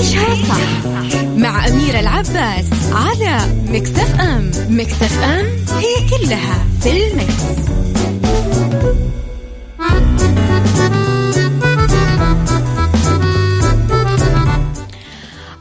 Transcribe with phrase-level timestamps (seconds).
[0.00, 5.46] عيشها صح مع أميرة العباس على Mix FM Mix FM
[5.78, 7.60] هي كلها في ال Mix.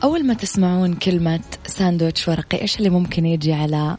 [0.04, 3.98] أول ما تسمعون كلمة ساندويتش ورقي إيش اللي ممكن يجي على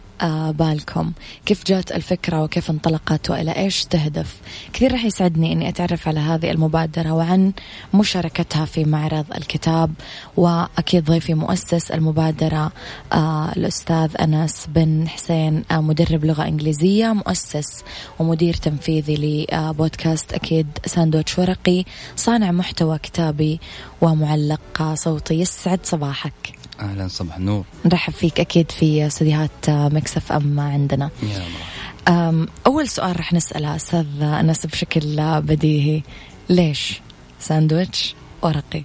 [0.50, 1.12] بالكم.
[1.46, 4.36] كيف جات الفكرة وكيف انطلقت وإلى إيش تهدف؟
[4.72, 7.52] كثير رح يسعدني أني أتعرف على هذه المبادرة وعن
[7.94, 9.92] مشاركتها في معرض الكتاب
[10.36, 12.72] وأكيد ضيفي مؤسس المبادرة
[13.12, 17.84] آه، الأستاذ أنس بن حسين آه، مدرب لغة إنجليزية مؤسس
[18.18, 21.84] ومدير تنفيذي لبودكاست أكيد ساندويتش ورقي
[22.16, 23.60] صانع محتوى كتابي
[24.00, 25.34] ومعلق صوتي.
[25.34, 26.59] يسعد صباحك.
[26.80, 27.64] أهلا صباح النور.
[27.84, 31.10] نرحب فيك أكيد في استديوهات Mix FM عندنا.
[31.22, 36.02] يا أول سؤال رح نسأله أستاذ انس بشكل بديهي.
[36.48, 37.00] ليش
[37.40, 38.84] ساندويتش ورقي؟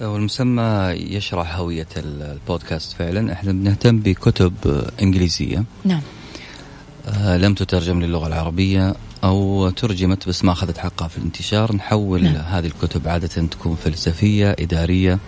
[0.00, 3.32] والمسمى يشرح هوية البودكاست فعلا.
[3.32, 5.64] إحنا بنهتم بكتب إنجليزية.
[5.84, 6.02] نعم.
[7.08, 11.76] آه، لم تترجم للغة العربية أو ترجمت بس ما أخذت حقها في الانتشار.
[11.76, 12.34] نحول نعم.
[12.36, 15.18] هذه الكتب عادة تكون فلسفية إدارية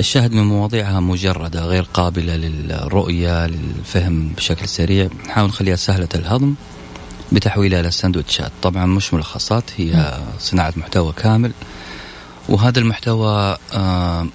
[0.00, 5.08] الشاهد من مواضيعها مجردة غير قابلة للرؤية للفهم بشكل سريع.
[5.26, 6.54] نحاول نخليها سهلة الهضم
[7.32, 11.52] بتحويلها إلى سندوتشات طبعا مش ملخصات هي صناعة محتوى كامل.
[12.48, 14.26] وهذا المحتوى آه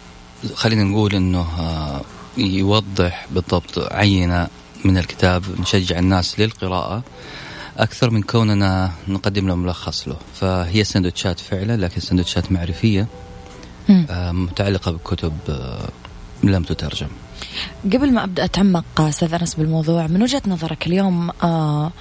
[0.55, 2.01] خلينا نقول أنه آه
[2.37, 4.47] يوضح بالضبط عينة
[4.85, 7.03] من الكتاب نشجع الناس للقراءة
[7.77, 10.17] أكثر من كوننا نقدم لهم ملخص له.
[10.41, 13.07] فهي سندوتشات فعلا لكن سندوتشات معرفية.
[14.31, 15.89] متعلقة بكتب آه،
[16.43, 17.07] لم تترجم.
[17.93, 21.91] قبل ما أبدأ أتعمق أستاذ أنس بالموضوع من وجهة نظرك اليوم آه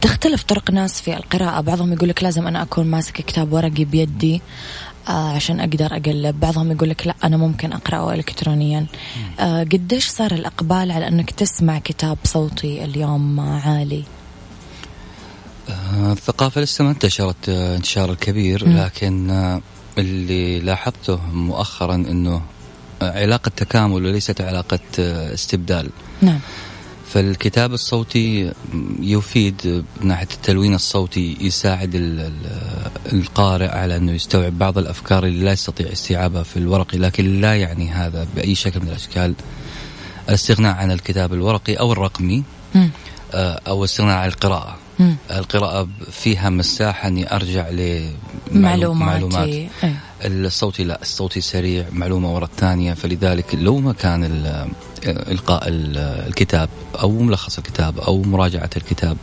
[0.00, 4.42] تختلف طرق ناس في القراءة؟ بعضهم يقول لك لازم أنا أكون ماسك كتاب ورقي بيدي
[5.08, 6.40] آه عشان أقدر أقلب.
[6.40, 8.86] بعضهم يقول لك لا أنا ممكن أقرأه إلكترونيا.
[9.40, 14.04] آه قديش صار الإقبال على أنك تسمع كتاب صوتي اليوم عالي؟
[15.68, 18.68] آه، الثقافة لسه ما انتشرت آه، انتشار الكبير.
[18.68, 19.60] لكن آه،
[19.98, 22.42] اللي لاحظته مؤخرا إنه
[23.02, 25.90] علاقة تكامل وليست علاقة آه، استبدال.
[26.22, 26.38] نعم.
[27.12, 28.52] فالكتاب الصوتي
[29.00, 35.44] يفيد من ناحية التلوين الصوتي يساعد ال- ال- القارئ على أنه يستوعب بعض الأفكار اللي
[35.44, 39.34] لا يستطيع استيعابها في الورقي لكن لا يعني هذا بأي شكل من الأشكال.
[40.28, 42.42] الاستغناء عن الكتاب الورقي أو الرقمي
[42.74, 42.90] مم.
[43.34, 44.76] آه، أو الاستغناء عن القراءة.
[44.98, 45.16] مم.
[45.30, 47.68] القراءة فيها مساحة أني أرجع
[48.50, 49.48] لمعلومات.
[50.24, 54.24] الصوتي لا الصوتي سريع معلومة ورا الثانية فلذلك لو ما كان
[55.06, 55.98] إلقاء ال-
[56.28, 56.68] الكتاب
[57.00, 59.16] أو ملخص الكتاب أو مراجعة الكتاب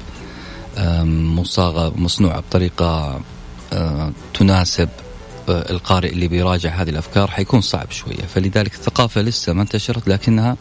[1.06, 3.22] مصاغة مصنوعة بطريقة
[3.74, 4.90] آه، تناسب
[5.50, 10.58] آه، القارئ اللي بيراجع هذه الأفكار حيكون صعب شوية فلذلك الثقافة لسه ما انتشرت لكنها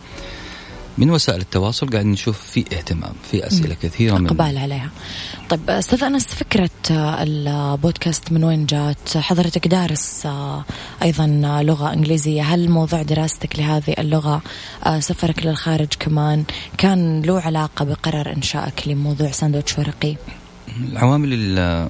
[0.98, 4.90] من وسائل التواصل قاعد نشوف في اهتمام في أسئلة كثيرة من إقبال عليها.
[5.48, 10.64] طيب أستاذ أنس فكرة آه، البودكاست من وين جات حضرتك دارس آه،
[11.02, 11.26] أيضا
[11.62, 12.42] لغة إنجليزية.
[12.42, 14.42] هل موضوع دراستك لهذه اللغة
[14.86, 16.44] آه، سفرك للخارج كمان
[16.78, 20.16] كان له علاقة بقرار إنشائك لموضوع ساندويتش ورقي؟
[20.80, 21.88] العوامل ال-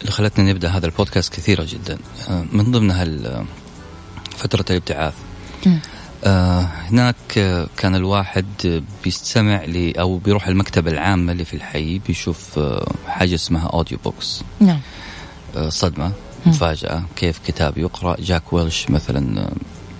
[0.00, 1.98] اللي خلتنا نبدأ هذا البودكاست كثيرة جدا.
[2.52, 3.04] من ضمنها
[4.36, 5.14] فترة الابتعاث.
[6.24, 12.58] آه، هناك آه، كان الواحد بيستمع لي أو بيروح المكتبة العامة اللي في الحي بيشوف
[12.58, 14.80] آه، حاجة اسمها audio books نعم.
[15.56, 16.12] آه، صدمة
[16.46, 17.02] مفاجأة.
[17.16, 19.50] كيف كتاب يقرأ؟ جاك ويلش مثلا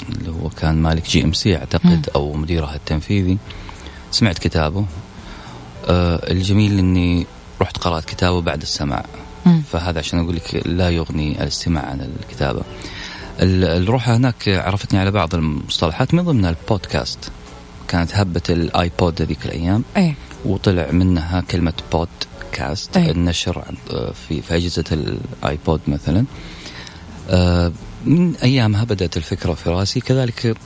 [0.09, 3.39] اللي هو كان مالك GMC أعتقد أو مديرها التنفيذي.
[4.11, 4.87] سمعت كتابه.
[5.89, 7.27] الجميل إني
[7.63, 9.05] رحت قرأت كتابه بعد السماع.
[9.73, 12.63] فهذا عشان أقول لك لا يغني الاستماع عن الكتابة.
[13.41, 17.19] ال- الروحه هناك عرفتني على بعض المصطلحات من ضمنها البودكاست.
[17.89, 20.15] كانت هبة ال iPod هذيك الأيام إيه
[20.45, 23.11] وطلع منها كلمة بودكاست أي.
[23.11, 23.65] النشر
[24.29, 26.25] في في أجهزة الآيبود مثلا.
[27.31, 27.73] آه،
[28.05, 30.57] من ايامها بدات الفكرة في رأسي كذلك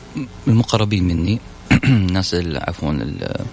[0.49, 1.41] المقربين مني
[1.85, 3.44] الناس ال- عفوا ال-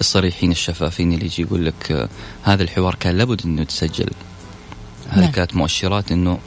[0.00, 2.08] الصريحين الشفافين اللي يجي يقول لك آه،
[2.42, 4.10] هذا الحوار كان لابد إنه يتسجل
[5.08, 5.30] هذه نعم.
[5.30, 6.38] كانت مؤشرات إنه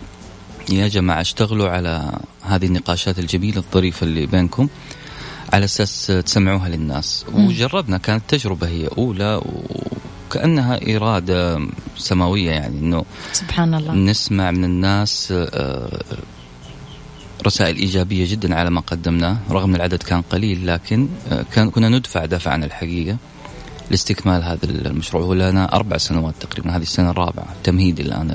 [0.70, 4.68] يا جماعة اشتغلوا على هذه النقاشات الجميلة الظريفة اللي بينكم
[5.54, 7.26] على أساس تسمعوها للناس.
[7.34, 9.42] وجربنا كانت تجربة هي أولى
[10.30, 11.68] وكأنها إرادة
[11.98, 13.94] سماوية يعني إنه سبحان الله.
[13.94, 16.02] نسمع من الناس آه،
[17.46, 22.26] رسائل إيجابية جدا على ما قدمناه رغم العدد كان قليل لكن آه، كان كنا ندفع
[22.26, 23.18] دفعا الحقيقة
[23.92, 25.24] لاستكمال هذا المشروع.
[25.24, 28.32] ولنا أربع سنوات تقريبا هذه السنة الرابعة تمهيدي الآن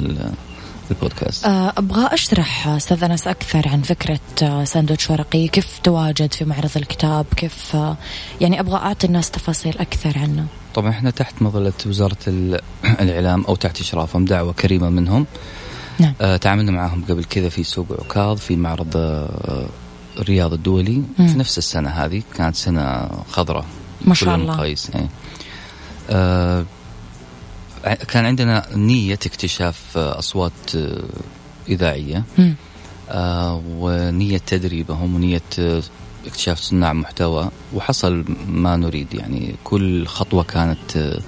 [0.91, 1.45] ال- البودكاست.
[1.45, 5.49] آه، أبغى أشرح أستاذ انس أكثر عن فكرة آه، ساندويتش ورقي.
[5.49, 7.97] كيف تواجد في معرض الكتاب؟ كيف آه،
[8.41, 10.47] يعني أبغى أعطي الناس تفاصيل أكثر عنه.
[10.75, 12.17] طبعا إحنا تحت مظلة وزارة
[13.01, 15.27] الإعلام أو تحت إشرافهم دعوة كريمة منهم.
[15.99, 16.15] نعم.
[16.21, 19.67] آه تعاملنا معاهم قبل كذا في سوق عكاظ في معرض آه
[20.19, 21.03] الرياض الدولي.
[21.19, 21.27] مم.
[21.29, 23.65] في نفس السنة هذه كانت سنة خضراء
[24.05, 24.65] ما شاء الله.
[24.95, 25.09] يعني.
[26.11, 26.65] آه
[28.09, 31.03] كان عندنا نية اكتشاف أصوات آه،
[31.69, 32.25] إذاعية.
[33.11, 35.83] آه ونية تدريبهم ونية آه،
[36.27, 37.51] اكتشاف صناع محتوى.
[37.75, 41.21] وحصل ما نريد يعني كل خطوة كانت آه,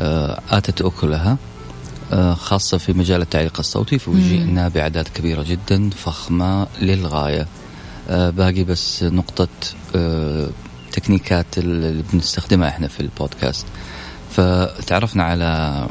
[0.00, 1.36] آه، آتت أكلها
[2.12, 7.46] آه خاصة في مجال التعليق الصوتي فوجئنا بأعداد كبيرة جدا فخمة للغاية.
[8.08, 9.48] آه باقي بس نقطة
[9.96, 10.48] آه
[10.92, 13.66] تكنيكات اللي بنستخدمها إحنا في البودكاست.
[14.38, 15.86] فتعرفنا على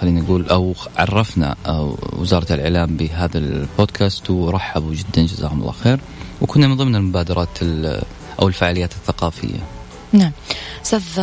[0.00, 6.00] خلينا نقول أو عرفنا أو وزارة الإعلام بهذا البودكاست ورحبوا جدا جزاهم الله خير
[6.40, 7.58] وكنا من ضمن المبادرات
[8.40, 9.58] أو الفعاليات الثقافية.
[10.12, 10.32] نعم
[10.84, 11.18] أستاذ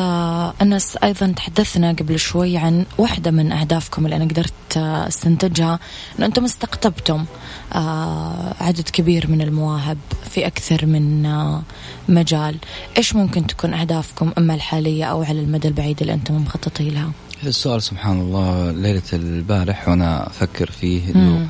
[0.62, 5.80] أنس أيضا تحدثنا قبل شوي عن واحدة من أهدافكم اللي أنا قدرت أستنتجها
[6.20, 7.26] ان أنتم استقطبتم
[7.74, 9.98] آه، عدد كبير من المواهب
[10.32, 11.62] في أكثر من آه،
[12.10, 12.58] مجال،
[12.98, 17.12] إيش ممكن تكون أهدافكم أما الحالية أو على المدى البعيد اللي أنتم مخططين لها؟
[17.44, 21.48] السؤال سبحان الله ليلة البارح وأنا أفكر فيه إنه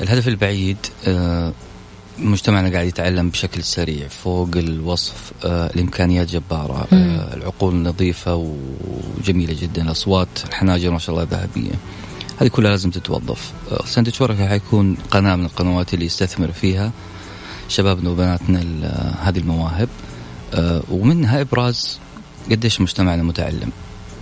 [0.00, 0.76] الهدف البعيد
[1.06, 1.52] آه،
[2.20, 8.54] مجتمعنا قاعد يتعلم بشكل سريع فوق الوصف آه الإمكانيات جبارة آه العقول نظيفة
[9.18, 11.72] وجميلة جدا الأصوات الحناجر ما شاء الله ذهبية.
[12.40, 13.52] هذه كلها لازم تتوظف.
[13.72, 16.92] آه ساندويتش ورقة حيكون قناة من القنوات اللي يستثمر فيها
[17.68, 19.88] شبابنا وبناتنا آه، هذه المواهب.
[20.54, 21.98] آه ومنها إبراز
[22.50, 23.70] قديش مجتمعنا متعلم.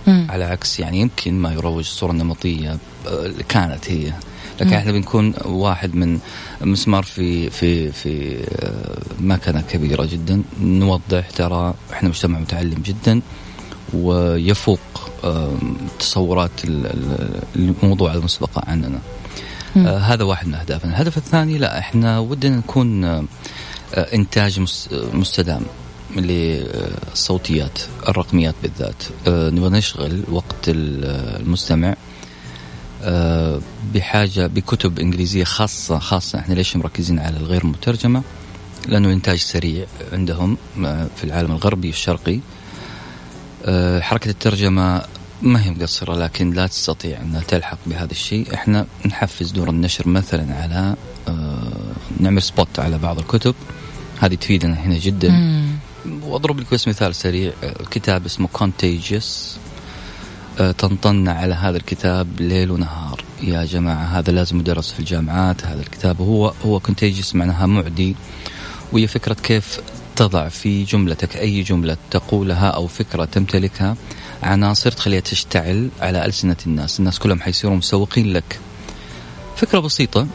[0.07, 0.27] مم.
[0.29, 2.77] على عكس يعني يمكن ما يروج الصورة النمطية
[3.07, 4.13] آه، كانت هي.
[4.61, 6.19] لكن إحنا بنكون واحد من
[6.61, 10.41] مسمار في في في آه، مكنة كبيرة جدا.
[10.61, 13.21] نوضح ترى إحنا مجتمع متعلم جدا
[13.93, 14.79] ويفوق
[15.99, 16.51] تصورات
[17.55, 18.99] الموضوع المسبقة عننا.
[19.77, 23.25] آه هذا واحد من أهدافنا، الهدف الثاني لا إحنا ودنا نكون آه
[23.95, 24.59] إنتاج
[25.13, 25.61] مستدام
[26.15, 29.03] للصوتيات الرقميات بالذات.
[29.27, 31.95] نبغى نشغل وقت المستمع
[33.93, 38.23] بحاجة بكتب إنجليزية خاصة خاصة إحنا ليش مركزين على الغير مترجمة؟
[38.87, 42.39] لأنه إنتاج سريع عندهم آه، في العالم الغربي والشرقي.
[43.65, 45.01] آه، حركة الترجمة
[45.41, 50.55] ما هي مقصرة لكن لا تستطيع إنها تلحق بهذا الشيء، إحنا نحفز دور النشر مثلا
[50.55, 50.95] على
[52.19, 53.55] نعمل سبوت على بعض الكتب
[54.19, 55.27] هذه تفيدنا هنا جدا.
[56.23, 57.51] وأضرب لك بس مثال سريع
[57.91, 59.66] كتاب اسمه كونتيجيوس آه،
[60.57, 63.23] تنطن على هذا الكتاب ليل ونهار.
[63.43, 68.15] يا جماعة هذا لازم يدرس في الجامعات هذا الكتاب هو هو كونتيجيس معناها معدي.
[68.91, 69.79] وهي فكرة كيف
[70.15, 73.95] تضع في جملتك أي جملة تقولها أو فكرة تمتلكها
[74.43, 76.99] عناصر تخليها تشتعل على ألسنة الناس.
[76.99, 78.59] الناس كلهم حيصيروا مسوقين لك.
[79.55, 80.27] فكرة بسيطة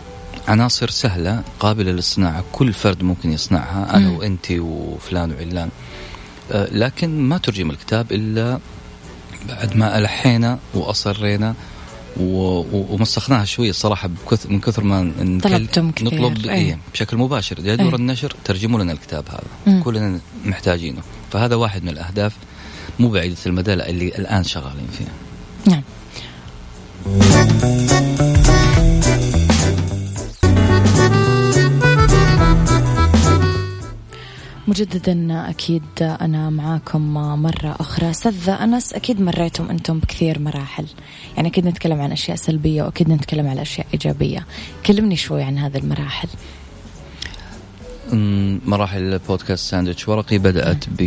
[0.49, 5.69] عناصر سهلة قابلة للصناعة كل فرد ممكن يصنعها أنا وأنت وفلان وعلان.
[6.53, 8.59] آه، لكن ما ترجم الكتاب إلا
[9.49, 11.55] بعد ما ألحينا وأصرينا
[12.17, 15.13] ومسخناها شوية صراحة بكثر من كثر ما
[15.43, 16.55] طلبتم كثير نطلب أيه.
[16.55, 17.59] أيه بشكل مباشر.
[17.59, 17.95] يا دور أيه.
[17.95, 19.43] النشر ترجموا لنا الكتاب هذا.
[19.67, 19.83] مم.
[19.83, 21.03] كلنا محتاجينه.
[21.33, 22.33] فهذا واحد من الأهداف
[23.01, 25.13] مو بعيدة المدى اللي الآن شغالين فيها
[25.67, 25.83] نعم.
[34.73, 38.11] مجددا أكيد أنا معاكم مرة أخرى.
[38.11, 40.87] أستاذ أنس أكيد مريتم أنتم بكثير مراحل.
[41.37, 44.47] يعني أكيد نتكلم عن أشياء سلبية وأكيد نتكلم عن أشياء إيجابية.
[44.87, 46.29] كلمني شوي عن هذه المراحل.
[48.67, 50.09] مراحل بودكاست ساندويتش.
[50.09, 51.03] ورقي بدأت ب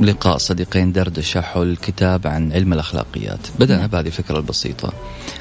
[0.00, 3.40] لقاء صديقين دردشة حول كتاب عن علم الأخلاقيات.
[3.58, 3.86] بدأنا.
[3.86, 4.92] بهذه الفكرة البسيطة.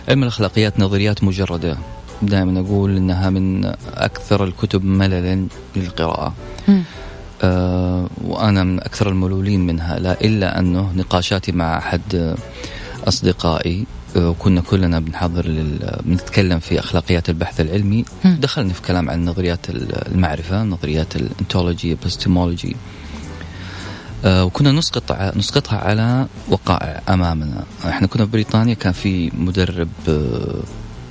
[0.09, 1.77] علم الأخلاقيات نظريات مجردة.
[2.21, 6.33] دائما أقول أنها من أكثر الكتب مللا للقراءة.
[7.43, 12.35] آه وأنا من أكثر الملولين منها لا إلا أنه نقاشاتي مع أحد
[13.07, 13.85] أصدقائي
[14.15, 15.99] وكنا آه، كلنا بنحضر لل...
[16.03, 18.05] بنتكلم في أخلاقيات البحث العلمي.
[18.25, 22.75] دخلنا في كلام عن نظريات المعرفة نظريات ال ontology epistemology
[24.25, 27.63] آه وكنا نسقط نسقطها على وقائع أمامنا.
[27.89, 30.63] إحنا كنا في بريطانيا كان في مدرب آه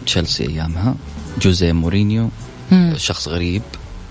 [0.06, 0.94] تشيلسي أيامها
[1.42, 2.28] جوزيه مورينيو
[2.72, 2.94] مم.
[2.96, 3.62] شخص غريب.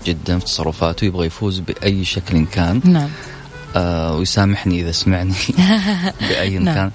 [0.06, 3.08] جدا في تصرفاته يبغى يفوز بأي شكل كان نعم
[3.76, 5.34] آه ويسامحني إذا سمعني
[6.28, 6.74] بأي نعم.
[6.74, 6.90] كان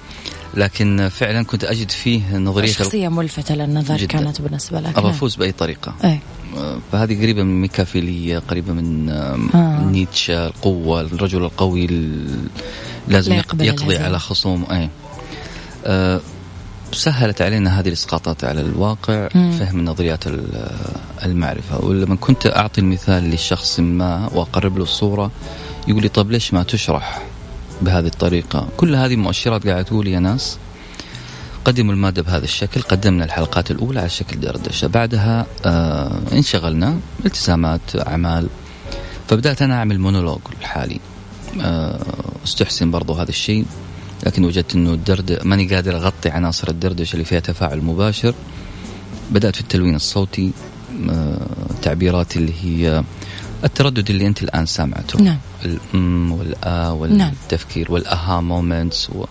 [0.54, 4.08] لكن فعلا كنت أجد فيه نظرية شخصية ملفتة للنظر جداً.
[4.08, 5.12] كانت بالنسبة لك أبغى نعم.
[5.12, 6.20] أفوز بأي طريقة إيه
[6.58, 9.84] آه، فهذه قريبة من ميكافيليه قريبة من آه.
[9.92, 12.48] نيتشه القوة الرجل القوي ال-
[13.08, 14.04] لازم يقضي الهزيمة.
[14.06, 14.90] على خصوم اي
[15.86, 16.22] آه،
[16.92, 19.52] سهلت علينا هذه الاسقاطات على الواقع مم.
[19.52, 20.72] فهم نظريات ال-
[21.26, 21.86] المعرفة.
[21.86, 25.32] ولما كنت أعطي المثال لشخص ما وأقرب له الصورة
[25.88, 27.22] يقول لي طب ليش ما تشرح
[27.82, 30.58] بهذه الطريقة؟ كل هذه مؤشرات قاعدة تقول يا ناس
[31.66, 34.88] قدموا المادة بهذا الشكل قدمنا الحلقات الأولى على شكل دردشة.
[34.88, 38.48] بعدها آه انشغلنا التزامات أعمال.
[39.30, 41.00] فبدأت أنا أعمل مونولوج لحالي
[41.62, 42.00] آه
[42.46, 43.66] أستحسن برضو هذا الشيء.
[44.24, 48.34] لكن وجدت أنه الدرد ماني قادر أغطي عناصر الدردشة اللي فيها تفاعل مباشر.
[49.32, 50.52] بدأت في التلوين الصوتي
[51.10, 51.48] آه
[51.82, 53.04] تعبيرات اللي هي
[53.64, 55.22] التردد اللي أنت الآن سامعته.
[55.22, 55.38] نعم.
[55.66, 57.32] الأم والآ نعم.
[57.32, 59.26] والتفكير وال aha moments و...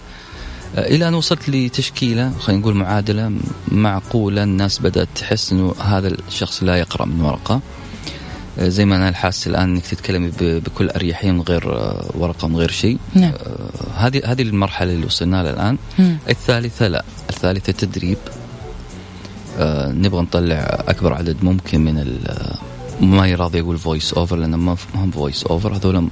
[0.78, 3.32] إلى أن وصلت لتشكيلة خلينا نقول معادلة
[3.68, 7.60] معقولة الناس بدأت تحس إنه هذا الشخص لا يقرأ من ورقة.
[8.58, 12.70] زي ما أنا الحاس الآن إنك تتكلمي بكل أريحية من غير آه، ورقة من غير
[12.70, 12.98] شيء.
[13.14, 13.32] نعم.
[13.32, 15.78] آه، هذه هذه المرحلة اللي وصلنا لها الآن.
[15.98, 16.16] مم.
[16.30, 17.04] الثالثة لا.
[17.30, 18.18] الثالثة تدريب.
[19.58, 22.54] آه، نبغى نطلع أكبر عدد ممكن من ال-
[23.00, 26.08] ما يرضى يقول voice over لأن ما هم voice over هذول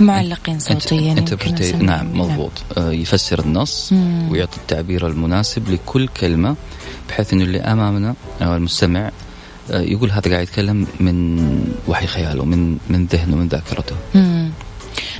[0.00, 1.86] معلقين صوتيا interpreta- نسميهم.
[1.86, 2.50] نعم مضبوط.
[2.78, 4.28] آه، يفسر النص مم.
[4.30, 6.56] ويعطي التعبير المناسب لكل كلمة
[7.08, 9.12] بحيث أنه اللي أمامنا أو المستمع آه،
[9.70, 11.38] يقول هذا قاعد يتكلم من
[11.88, 13.96] وحي خياله من من ذهنه من ذاكرته.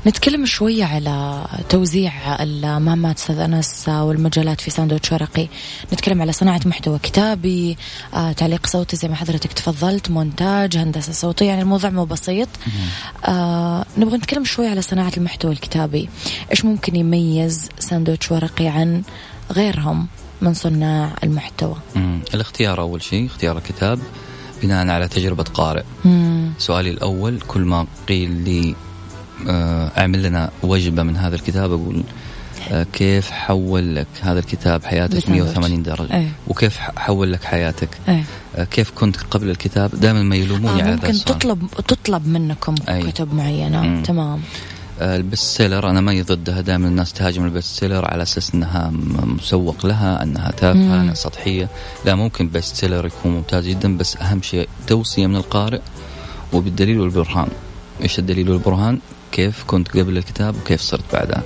[0.06, 5.49] نتكلم شوية على توزيع المهمات أستاذ أنس والمجالات في ساندوتش ورقي.
[5.92, 7.76] نتكلم على صناعة محتوى كتابي
[8.14, 12.49] آه، تعليق صوتي زي ما حضرتك تفضلت مونتاج هندسة صوتية يعني الموضوع مو بسيط.
[13.25, 16.09] آه، نبغى نتكلم شوي على صناعة المحتوى الكتابي.
[16.50, 19.02] إيش ممكن يميز ساندوتش ورقي عن
[19.52, 20.06] غيرهم
[20.40, 22.20] من صناع المحتوى؟ مم.
[22.35, 23.99] الاختيار أول شيء اختيار الكتاب.
[24.62, 26.52] بناء على تجربة قارئ مم.
[26.58, 28.74] سؤالي الأول كل ما قيل لي
[29.48, 32.02] آه، أعمل لنا وجبة من هذا الكتاب أقول
[32.72, 35.56] آه، كيف حول لك هذا الكتاب حياتك بساندويتش.
[35.56, 36.28] 180 درجة إيه.
[36.48, 38.24] وكيف حول لك حياتك إيه.
[38.56, 43.02] آه، كيف كنت قبل الكتاب دائما ما يلوموني آه على ممكن تطلب تطلب منكم أي.
[43.12, 44.02] كتب معينة مم.
[44.02, 44.40] تمام
[45.00, 48.92] ال best seller أنا ماني ضدها دائما الناس تهاجم ال best seller على أساس إنها
[49.25, 51.00] مسوق لها إنها تافهة.
[51.00, 51.69] إنها سطحية.
[52.04, 55.80] لا ممكن best seller يكون ممتاز جدا بس أهم شيء توصية من القارئ
[56.52, 57.49] وبالدليل والبرهان.
[58.02, 58.99] إيش الدليل والبرهان؟
[59.33, 61.42] كيف كنت قبل الكتاب وكيف صرت بعدها.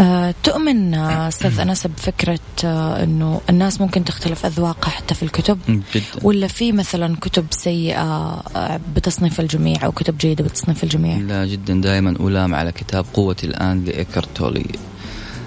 [0.00, 5.58] أه تؤمن آه، أستاذ أنس بفكرة أه إنه الناس ممكن تختلف أذواقها حتى في الكتب.
[5.68, 5.82] جدا.
[6.22, 8.02] ولا في مثلا كتب سيئة
[8.56, 11.80] آه، بتصنيف الجميع أو كتب جيدة بتصنيف الجميع؟ لا جدا.
[11.80, 14.66] دائما ألام على كتاب قوتي الآن لإيكارت تولي.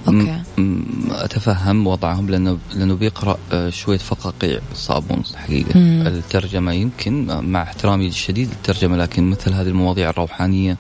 [0.08, 0.42] أوكي.
[0.58, 5.80] م- م- أتفهم وضعهم لأنه بيقرأ آه، شوية فقاقيع صابون حقيقة.
[5.80, 6.08] مم.
[6.08, 10.78] الترجمة يمكن آه، مع احترامي الشديد للترجمة لكن مثل هذه المواضيع الروحانية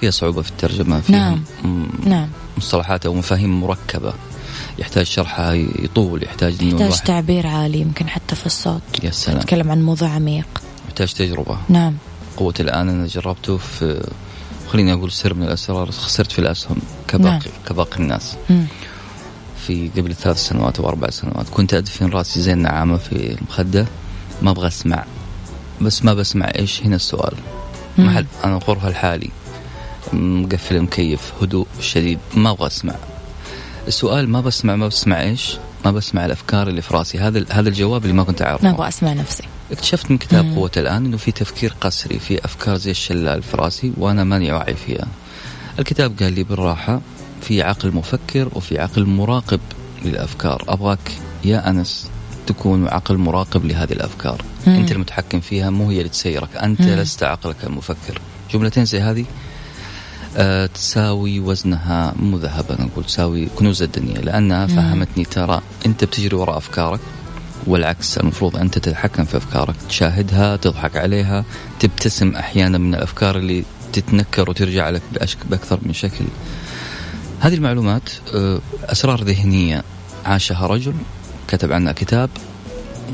[0.00, 1.86] فيها صعوبة في الترجمة فيها نعم.
[2.06, 2.28] نعم.
[2.60, 4.14] مصطلحات أو مفاهيم مركبة.
[4.78, 8.82] يحتاج شرحها يطول يحتاج يحتاج تعبير عالي يمكن حتى في الصوت.
[9.02, 9.38] يا سلام.
[9.38, 10.46] نتكلم عن موضوع عميق.
[10.88, 11.58] يحتاج تجربة.
[11.68, 11.94] نعم.
[12.36, 14.08] قوة الآن أنا جربته في
[14.68, 16.76] خليني أقول سر من الأسرار خسرت في الأسهم
[17.08, 17.40] كباقي نعم.
[17.68, 18.36] كباقي الناس.
[18.50, 18.64] مم.
[19.66, 21.48] في قبل ثلاث سنوات أو أربع سنوات.
[21.48, 23.86] كنت أدفن رأسي زي النعامة في المخدة.
[24.42, 25.04] ما أبغى أسمع.
[25.80, 27.34] بس ما بسمع إيش هنا السؤال.
[27.98, 29.30] محل أنا غرفه لحالي.
[30.12, 32.94] مقفل المكيف هدوء شديد ما أبغى أسمع.
[33.88, 37.18] السؤال ما بسمع ما بسمع إيش؟ ما بسمع الأفكار اللي في راسي.
[37.18, 38.64] هذا هذا الجواب اللي ما كنت أعرفه.
[38.64, 39.42] ما أبغى أسمع نفسي.
[39.72, 40.54] اكتشفت من كتاب مم.
[40.54, 44.74] قوة الآن أنه في تفكير قسري في أفكار زي الشلال في راسي وأنا ماني واعي
[44.74, 45.06] فيها.
[45.78, 47.00] الكتاب قال لي بالراحة
[47.42, 49.60] في عقل مفكر وفي عقل مراقب
[50.04, 50.64] للأفكار.
[50.68, 51.12] أبغاك
[51.44, 52.10] يا أنس
[52.46, 54.44] تكون عقل مراقب لهذه الأفكار.
[54.66, 54.74] مم.
[54.74, 56.88] أنت المتحكم فيها مو هي اللي تسيرك أنت مم.
[56.88, 58.20] لست عقلك المفكر
[58.52, 59.24] جملتين زي هذه
[60.74, 64.76] تساوي وزنها مو ذهب أنا أقول تساوي كنوز الدنيا لأنها مم.
[64.76, 67.00] فهمتني ترى أنت بتجري وراء أفكارك
[67.66, 71.44] والعكس المفروض أنت تتحكم في أفكارك تشاهدها تضحك عليها
[71.80, 76.24] تبتسم أحيانا من الأفكار اللي تتنكر وترجع لك بأشك بأكثر من شكل.
[77.40, 78.02] هذه المعلومات
[78.34, 79.82] آه، أسرار ذهنية
[80.24, 80.94] عاشها رجل
[81.48, 82.30] كتب عنها كتاب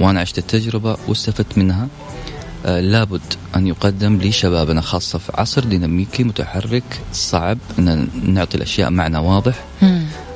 [0.01, 1.89] وأنا عشت التجربة واستفدت منها.
[2.67, 3.21] لابد
[3.57, 9.55] أن يقدم لشبابنا خاصة في عصر ديناميكي متحرك صعب أن نعطي الأشياء معنى واضح.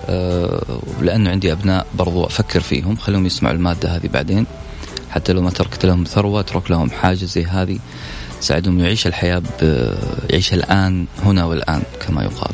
[0.09, 2.97] آه، لأنه عندي أبناء برضو أفكر فيهم.
[2.97, 4.47] خليهم يسمعوا المادة هذه بعدين.
[5.11, 7.79] حتى لو ما تركت لهم ثروة اترك لهم حاجة زي هذه
[8.41, 9.95] تساعدهم يعيش الحياة ب-
[10.31, 12.51] يعيش الآن هنا والآن كما يقال.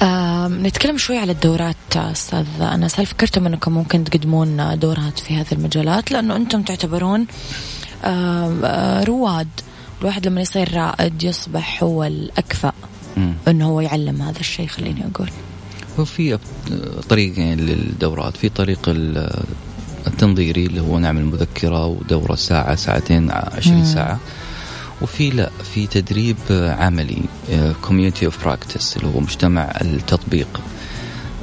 [0.00, 3.00] آه نتكلم شوي على الدورات أستاذ أنس.
[3.00, 7.95] هل فكرتم أنكم ممكن تقدمون دورات في هذه المجالات؟ لأنه أنتم تعتبرون آه،
[9.04, 9.48] رواد.
[10.00, 12.72] الواحد لما يصير رائد يصبح هو الأكفأ
[13.48, 15.30] إنه هو يعلم هذا الشيء خليني أقول.
[15.98, 16.38] هو في
[17.08, 18.36] طريقين للدورات.
[18.36, 18.80] في طريق
[20.06, 24.20] التنظيري اللي هو نعمل مذكرة ودورة ساعة ساعتين عشرين ساعة.
[25.02, 27.22] وفي لا في تدريب عملي
[27.82, 30.60] community of practice اللي هو مجتمع التطبيق.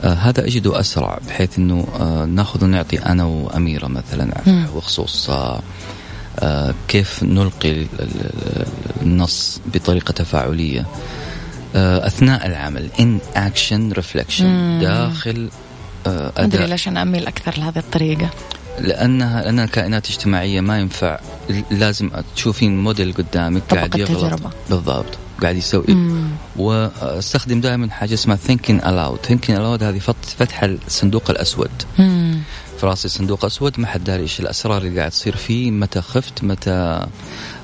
[0.02, 4.68] آه هذا أجده أسرع بحيث إنه آه نأخذ ونعطي أنا وأميرة مثلا آه
[5.30, 5.62] آه
[6.88, 7.86] كيف نلقي
[9.02, 10.86] النص بطريقة تفاعلية؟
[11.76, 15.50] آه أثناء العمل in action reflection داخل
[16.08, 18.30] آه أدري ليش أنا أميل أكثر لهذه الطريقة.
[18.80, 21.20] لأننا لأننا كائنات اجتماعية ما ينفع
[21.72, 24.42] لازم تشوفين موديل قدامك قاعد يغلط.
[24.70, 25.98] بالضبط قاعد يسوي.
[26.56, 30.00] وأستخدم دائما حاجة اسمها thinking aloud thinking aloud هذه
[30.38, 31.72] فتح الصندوق الأسود.
[32.00, 32.40] مم.
[32.84, 36.44] في راسي صندوق أسود ما حد داري إيش الأسرار اللي قاعد تصير فيه متى خفت
[36.44, 37.06] متى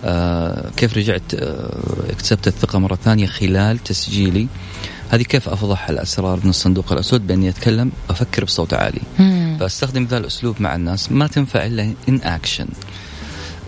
[0.06, 4.48] آه كيف رجعت آه اكتسبت الثقة مرة ثانية خلال تسجيلي.
[5.10, 9.02] هذه كيف أفضح الأسرار من الصندوق الأسود؟ بأني أتكلم أفكر بصوت عالي.
[9.20, 9.58] مم.
[9.60, 12.68] فأستخدم ذا الأسلوب مع الناس ما تنفع إلا in action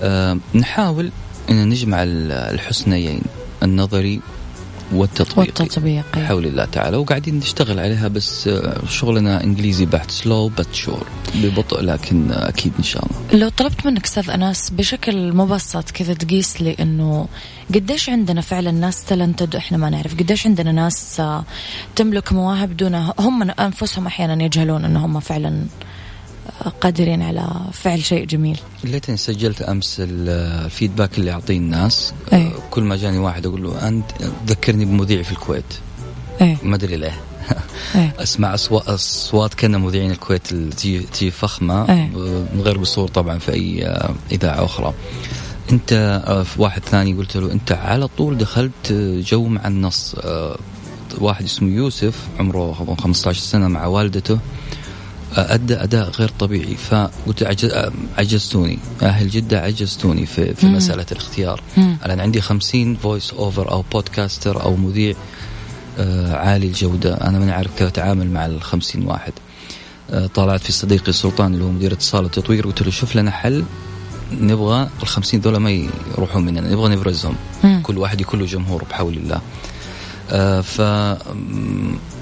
[0.02, 1.12] أه نحاول
[1.50, 3.22] إن نجمع الحسنيين
[3.64, 4.22] النظري
[4.94, 5.40] والتطبيقي.
[5.40, 6.26] والتطبيقي.
[6.26, 6.98] حول الله تعالى.
[6.98, 12.84] وقاعدين نشتغل عليها بس آه، شغلنا إنجليزي بحت سلو بت شور ببطء لكن أكيد إن
[12.84, 13.40] شاء الله.
[13.44, 17.28] لو طلبت منك أستاذ انس بشكل مبسط كذا تقيس لي إنه
[17.76, 21.44] قديش عندنا فعلا ناس تلنتد إحنا ما نعرف قديش عندنا ناس آه،
[21.96, 25.66] تملك مواهب دون هم أنفسهم أحيانا يجهلون إنه هم فعلا
[26.82, 28.60] قادرين على فعل شيء جميل.
[28.84, 32.14] ليتني سجلت أمس الفيدباك اللي يعطيه الناس.
[32.34, 32.52] أي.
[32.72, 34.06] كل ما جاني واحد أقول له أنت
[34.48, 35.74] ذكرني بمذيع في الكويت.
[36.42, 36.58] أي.
[36.64, 37.22] ما أدري ليه.
[38.20, 41.86] أسمع اصوات أصوات كنا مذيعين الكويت تجي فخمة.
[42.54, 43.86] من غير قصور طبعا في أي
[44.32, 44.94] إذاعة أخرى.
[45.72, 48.94] أنت آه، في واحد ثاني قلت له أنت على طول دخلت
[49.26, 50.16] جو مع النص.
[50.24, 50.58] آه،
[51.18, 54.40] واحد اسمه يوسف عمره 15 سنة مع والدته.
[55.36, 57.44] أدى أداء غير طبيعي فقلت
[58.18, 60.76] عجزتوني أهل جدة عجزتوني في في مم.
[60.76, 61.62] مسألة الاختيار.
[61.78, 65.16] الآن عندي 50 voice over أو podcaster أو مذيع
[66.00, 67.14] آه عالي الجودة.
[67.14, 69.34] أنا ماني عارف كيف أتعامل مع ال 50 واحد.
[70.10, 73.64] آه طالعت في صديقي سلطان اللي هو مدير اتصال التطوير قلت له شوف لنا حل
[74.32, 75.72] نبغى ال 50 ذولا ما
[76.18, 77.36] يروحون مننا نبغى نبرزهم.
[77.64, 77.82] مم.
[77.84, 79.42] كل واحد يكون له جمهور بحول الله.
[80.32, 80.82] آه ف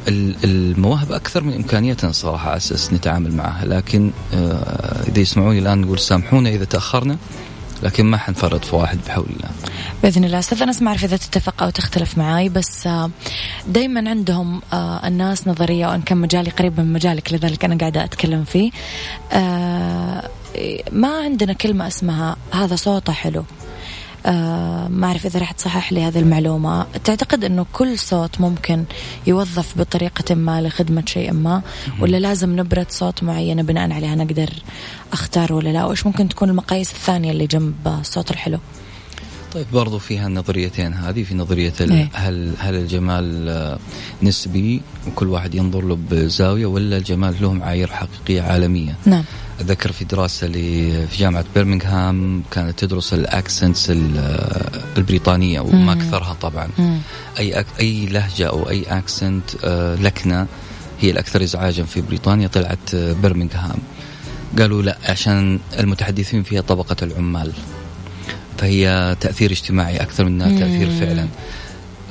[0.08, 3.66] المواهب أكثر من امكانياتنا صراحة على أساس نتعامل معها.
[3.66, 7.18] لكن آه، إذا يسمعوني الآن نقول سامحونا إذا تأخرنا
[7.84, 9.50] لكن ما حنفرط في واحد بحول الله.
[10.04, 10.40] بإذن الله.
[10.40, 13.10] أستاذ انس ما اعرف إذا تتفق أو تختلف معي بس آه،
[13.68, 18.44] دائما عندهم آه، الناس نظرية وإن كان مجالي قريب من مجالك لذلك أنا قاعدة أتكلم
[18.44, 18.72] فيه.
[20.92, 23.44] ما عندنا كلمة اسمها هذا صوته حلو.
[24.90, 26.86] ما أعرف إذا راح تصحح لي هذه المعلومة.
[27.04, 28.84] تعتقد أنه كل صوت ممكن
[29.28, 31.62] يوظف بطريقة ما لخدمة شيء ما
[32.00, 34.50] ولا لازم نبرة صوت معينة بناء عليها نقدر
[35.14, 38.60] أختار ولا لا؟ وإيش ممكن تكون المقاييس الثانية اللي جنب الصوت الحلو؟
[39.54, 43.78] طيب برضو فيها النظريتين هذه في نظرية إيه؟ هل هل الجمال
[44.24, 49.24] نسبي وكل واحد ينظر له بزاوية ولا الجمال له معايير حقيقية عالمية؟ نعم.
[49.60, 53.94] اتذكر في دراسة لي في جامعة برمنغهام كانت تدرس الأكسنتس
[54.98, 56.70] البريطانية وما أكثرها طبعا.
[57.40, 60.48] أي أي لهجة أو أي أكسنت آه، لكنة
[61.00, 63.80] هي الأكثر ازعاجا في بريطانيا طلعت آه، برمنغهام
[64.60, 67.52] قالوا لا عشان المتحدثين فيها طبقة العمال.
[68.60, 71.28] فهي تأثير اجتماعي أكثر منها تأثير فعلا.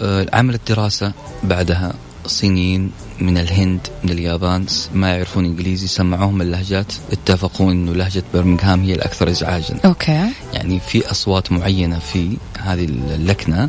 [0.01, 1.13] آه، عملت دراسه
[1.45, 8.83] بعدها الصينيين من الهند من اليابان ما يعرفون إنجليزي سمعوهم اللهجات اتفقوا إنه لهجة برمنغهام
[8.83, 9.81] هي الأكثر ازعاجا.
[9.85, 10.27] أوكي.
[10.53, 13.69] يعني في أصوات معينة في هذه اللكنة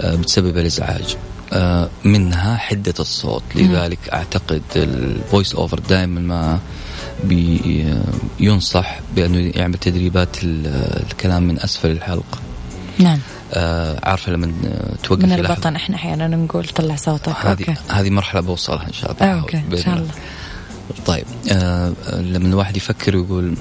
[0.00, 1.16] آه، بتسبب الإزعاج.
[1.52, 3.42] آه، منها حدة الصوت.
[3.54, 6.58] لذلك أعتقد ال voice over دائما ما
[7.24, 12.42] بينصح بأنه يعمل تدريبات الكلام من أسفل الحلق.
[12.98, 13.18] نعم.
[13.52, 14.52] آه عارفة لما
[15.02, 17.36] توقف من البطن إحنا أحيانا نقول طلع صوتك.
[17.36, 19.24] هذه هذه مرحلة بوصلها إن شاء الله.
[19.24, 19.56] آه okay.
[19.56, 20.10] إن شاء الله.
[21.06, 23.54] طيب آه لما الواحد يفكر ويقول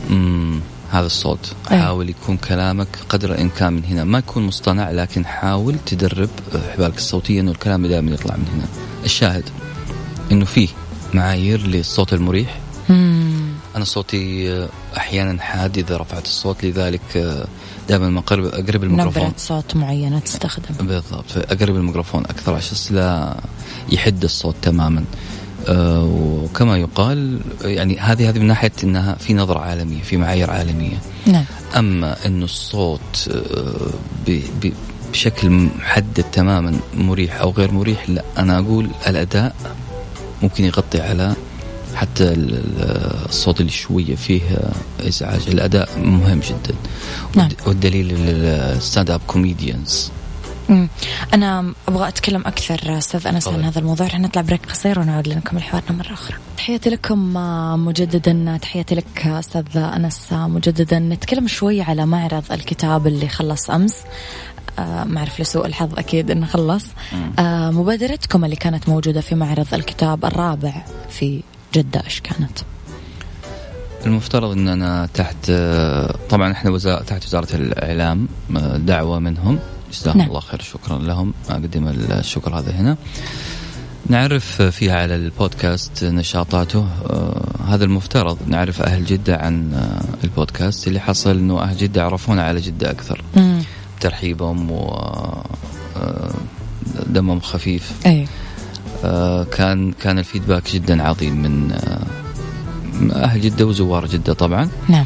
[0.92, 1.82] هذا الصوت أيه.
[1.82, 4.04] حاول يكون كلامك قدر الإمكان من هنا.
[4.04, 6.30] ما يكون مصطنع لكن حاول تدرب
[6.74, 8.66] حبالك الصوتية إنه الكلام دائما يطلع من هنا.
[9.06, 9.44] الشاهد
[10.32, 10.68] إنه فيه
[11.14, 12.60] معايير للصوت المريح.
[12.90, 13.29] مم.
[13.80, 17.46] أنا صوتي آه، أحيانا حاد إذا رفعت الصوت لذلك آه،
[17.90, 19.24] دائما ما اقرب أقرب الميكروفون.
[19.24, 20.76] نبرة صوت معينة تستخدم.
[20.88, 21.26] بالضبط.
[21.38, 23.38] أقرب الميكروفون أكثر عشان لا
[23.92, 25.04] يحد الصوت تماما.
[25.68, 30.98] آه، وكما يقال يعني هذه هذه من ناحية إنها في نظرة عالمية في معايير عالمية.
[31.26, 31.46] نعم.
[31.78, 33.30] أما إنه الصوت
[34.28, 34.74] ب-
[35.12, 38.24] بشكل محدد تماما مريح أو غير مريح لا.
[38.38, 39.56] أنا أقول الأداء
[40.42, 41.34] ممكن يغطي على
[41.96, 44.42] حتى ال- ال- الصوت اللي شوية فيه
[45.08, 45.42] إزعاج.
[45.48, 46.76] الأداء مهم جدا.
[47.36, 47.46] نعم.
[47.48, 50.12] والد- والدليل ال stand up comedians
[50.70, 50.90] مم.
[51.34, 53.64] أنا أبغى أتكلم أكثر أستاذ أنس عن.
[53.64, 54.08] هذا الموضوع.
[54.08, 56.38] رح نطلع break قصير ونعود لكم حوارنا مرة أخرى.
[56.58, 58.58] تحياتي لكم آه، مجددا.
[58.62, 61.00] تحياتي لك آه، أستاذ أنس آه، مجددا.
[61.00, 63.70] نتكلم شوي على معرض الكتاب اللي خلص
[64.80, 66.84] آه، ما أعرف لسوء الحظ أكيد إنه خلص.
[67.40, 71.42] آه، مبادرتكم اللي كانت موجودة في معرض الكتاب الرابع في
[71.74, 72.60] جدة إيش كانت؟
[74.06, 75.52] المفترض إننا تحت
[76.30, 78.28] طبعا إحنا وزارة تحت وزارة الإعلام
[78.76, 79.60] دعوة منهم.
[79.94, 80.28] جزاهم نعم.
[80.28, 81.34] الله خير شكرا لهم.
[81.50, 82.98] أقدم الشكر هذا هنا.
[84.08, 86.88] نعرف فيها على البودكاست نشاطاته.
[87.10, 92.44] آه، هذا المفترض نعرف أهل جدة عن آه، البودكاست اللي حصل إنه أهل جدة عرفونا
[92.44, 93.24] على جدة أكثر.
[93.36, 93.62] مم.
[94.00, 94.84] ترحيبهم و
[95.98, 96.34] آه،
[97.08, 97.92] دمهم خفيف.
[98.06, 98.28] أي
[99.44, 104.70] كان كان الفيدباك جدا عظيم من آه، أهل جدة وزوار جدة طبعا.
[104.88, 105.06] نعم.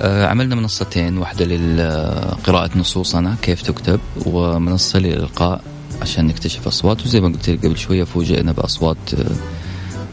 [0.00, 5.60] آه، عملنا منصتين واحدة لقراءة نصوصنا كيف تكتب ومنصة للإلقاء
[6.02, 7.06] عشان نكتشف أصوات.
[7.06, 8.96] وزي ما قلت لك قبل شوية فوجئنا بأصوات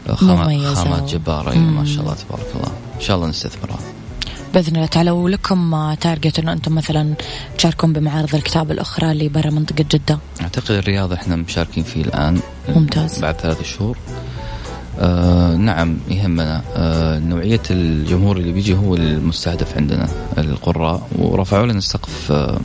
[0.08, 0.76] آه، خامات.
[0.76, 1.50] خامات جبارة.
[1.50, 2.72] أيوة، ما شاء الله تبارك الله.
[2.96, 3.78] إن شاء الله نستثمرها.
[4.54, 5.10] بإذن الله تعالى.
[5.10, 7.14] ولكم تارجت إنه أنتم مثلا
[7.58, 12.40] تشاركون بمعارض الكتاب الأخرى اللي برا منطقة جدة؟ أعتقد الرياض إحنا مشاركين فيه الآن.
[12.68, 13.18] ممتاز.
[13.18, 13.98] بعد ثلاث شهور.
[14.98, 16.62] آه نعم يهمنا.
[16.76, 20.08] آه نوعية الجمهور اللي بيجي هو المستهدف عندنا
[20.38, 21.08] القراء.
[21.18, 22.60] ورفعوا لنا السقف آه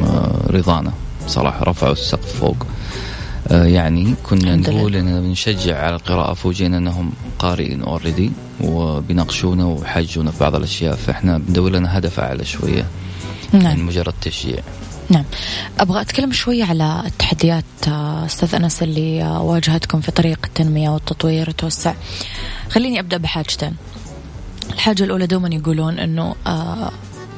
[0.00, 0.92] آه رضانا.
[1.26, 2.56] صراحة رفعوا السقف فوق.
[2.56, 2.66] آه
[3.50, 4.56] يعني كنا.
[4.56, 10.96] نقول إننا بنشجع على القراءة فوجئنا أنهم قارئين اوريدي وبيناقشونا ويحاجونا في بعض الأشياء.
[10.96, 12.86] فإحنا بندور لنا هدف أعلى شوية
[13.52, 13.86] من نعم.
[13.86, 14.58] مجرد تشجيع.
[15.10, 15.24] نعم.
[15.80, 21.46] أبغى أتكلم شوي على التحديات آه، أستاذ أنس اللي آه، واجهتكم في طريق التنمية والتطوير
[21.48, 21.94] والتوسع.
[22.70, 23.72] خليني أبدأ بحاجتين.
[24.72, 26.34] الحاجة الأولى دوما يقولون إنه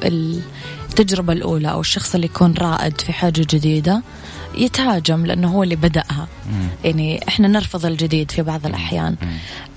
[0.05, 4.01] التجربة الأولى أو الشخص اللي يكون رائد في حاجة جديدة
[4.57, 6.27] يتهاجم لأنه هو اللي بدأها.
[6.83, 9.15] يعني إحنا نرفض الجديد في بعض الأحيان.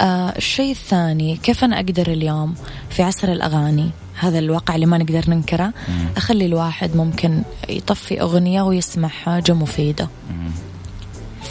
[0.01, 2.55] آه الشيء الثاني كيف أنا أقدر اليوم
[2.91, 5.73] في عصر الأغاني؟ هذا الواقع اللي ما نقدر ننكره.
[6.17, 10.09] أخلي الواحد ممكن يطفي أغنية ويسمع حاجة مفيده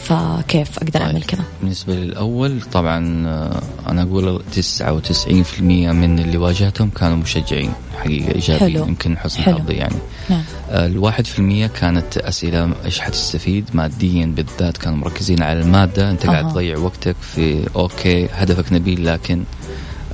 [0.08, 7.18] فكيف أقدر أعمل كذا بالنسبة للأول طبعا آه، أنا أقول 99% من اللي واجهتهم كانوا
[7.18, 8.78] مشجعين حقيقة إيجابيين.
[8.78, 9.42] يمكن حسن.
[9.42, 9.96] حظي يعني
[10.30, 16.12] نعم آه، الواحد في المية كانت أسئلة إيش حتستفيد ماديا بالذات كانوا مركزين على المادة
[16.12, 16.52] أنت قاعد أها.
[16.52, 19.44] تضيع وقتك في أوكي هدفك نبيل لكن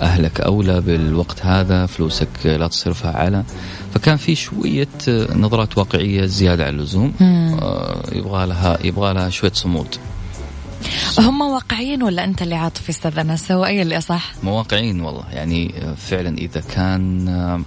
[0.02, 3.44] أهلك أولى بالوقت هذا فلوسك لا تصرفها على
[3.94, 7.14] فكان في شوية آه، نظرات واقعية زيادة عن اللزوم.
[7.20, 7.58] مم.
[7.62, 9.96] آه، يبغى لها يبغى لها شوية صمود.
[11.20, 15.24] هم واقعيين ولا أنت اللي عاطفي أستاذ أنس؟ هو اي اللي اصح مواقعين والله.
[15.32, 17.64] يعني آه، فعلا إذا كان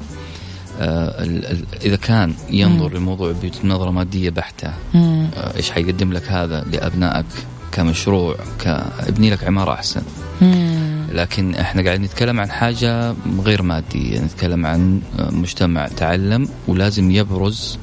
[1.85, 5.29] إذا كان ينظر للموضوع بنظره مادية بحتة مم.
[5.57, 7.27] إيش حيقدم لك هذا؟ لأبنائك
[7.73, 10.03] كمشروع كابني لك عمارة أحسن.
[10.43, 10.96] مم.
[11.13, 13.15] لكن إحنا قاعدين نتكلم عن حاجة
[13.45, 17.79] غير مادية نتكلم عن مجتمع تعلم ولازم يبرز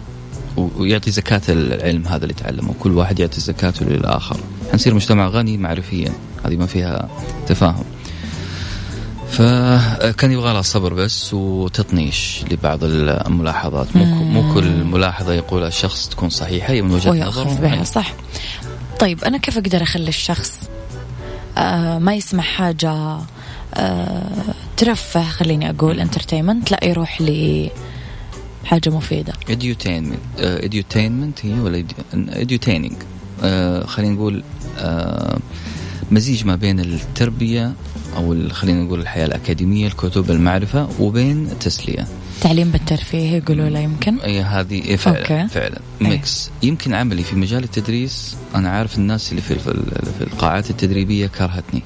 [0.57, 4.37] ويعطي زكاة العلم هذا اللي تعلمه كل واحد يعطي زكاته للآخر.
[4.71, 6.13] حنصير مجتمع غني معرفيا
[6.45, 7.09] هذه ما فيها
[7.47, 7.83] تفاهم.
[9.31, 13.95] فكان يبغى لها صبر بس وتطنيش لبعض الملاحظات.
[13.95, 17.83] مو مو كل ملاحظة يقولها الشخص تكون صحيحة هي من وجهة ويأخذ نظر.
[17.83, 18.13] صح.
[18.99, 20.59] طيب أنا كيف أقدر أخلي الشخص
[21.99, 23.17] ما يسمع حاجة
[23.73, 27.71] آه ترفه خليني أقول انترتينمنت لا يروح لي
[28.65, 29.33] حاجة مفيدة.
[29.33, 31.85] Edutainment uh, edutainment هي ولا
[33.41, 34.43] uh, خلينا نقول
[36.11, 37.73] مزيج ما بين التربية
[38.15, 42.07] أو ال- خلينا نقول الحياة الأكاديمية الكتب المعرفة وبين التسلية
[42.41, 45.47] تعليم بالترفيه يقولوا لا يمكن أي هذه إيه فعلا أوكي.
[45.47, 45.79] فعلا.
[46.01, 49.83] mix يمكن عملي في مجال التدريس أنا عارف الناس اللي في, في,
[50.21, 51.81] القاعات التدريبية كرهتني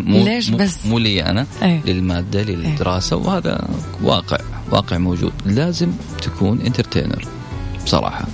[0.00, 1.80] مو ليش بس؟ مو لي أنا إيه.
[1.86, 3.68] للمادة للدراسة وهذا
[4.02, 4.38] واقع
[4.70, 7.24] واقع موجود لازم تكون entertainer
[7.84, 8.24] بصراحة